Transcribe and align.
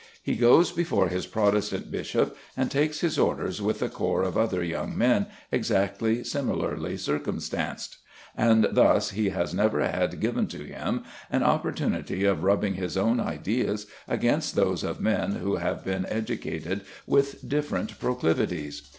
He 0.23 0.35
goes 0.35 0.71
before 0.71 1.09
his 1.09 1.27
Protestant 1.27 1.91
bishop 1.91 2.35
and 2.57 2.71
takes 2.71 3.01
his 3.01 3.19
orders 3.19 3.61
with 3.61 3.83
a 3.83 3.87
corps 3.87 4.23
of 4.23 4.35
other 4.35 4.63
young 4.63 4.97
men 4.97 5.27
exactly 5.51 6.23
similarly 6.23 6.97
circumstanced. 6.97 7.97
And 8.35 8.65
thus 8.71 9.11
he 9.11 9.29
has 9.29 9.53
never 9.53 9.79
had 9.87 10.19
given 10.19 10.47
to 10.47 10.63
him 10.63 11.03
an 11.29 11.43
opportunity 11.43 12.25
of 12.25 12.41
rubbing 12.43 12.73
his 12.73 12.97
own 12.97 13.19
ideas 13.19 13.85
against 14.07 14.55
those 14.55 14.83
of 14.83 14.99
men 15.01 15.33
who 15.33 15.57
have 15.57 15.85
been 15.85 16.07
educated 16.07 16.81
with 17.05 17.47
different 17.47 17.99
proclivities. 17.99 18.81